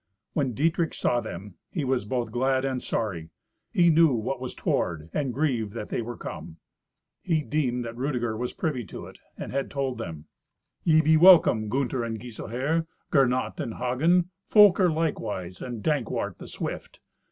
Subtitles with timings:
[0.33, 3.29] When Dietrich saw them, he was both glad and sorry;
[3.71, 6.57] he knew what was toward, and grieved that they were come.
[7.21, 10.25] He deemed that Rudeger was privy to it, and had told them.
[10.83, 16.99] "Ye be welcome, Gunther and Giselher, Gernot and Hagen; Folker, likewise, and Dankwart the swift.